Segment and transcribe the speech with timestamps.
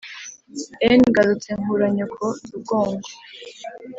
[0.99, 3.09] n, garutse nkura nyoko rugongo